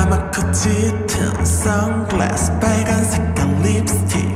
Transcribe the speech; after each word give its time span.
까맣고 0.00 0.50
짙은 0.52 1.44
선글라스 1.44 2.58
빨간색깔 2.58 3.62
립스틱 3.62 4.29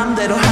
time 0.00 0.14
that'll 0.16 0.49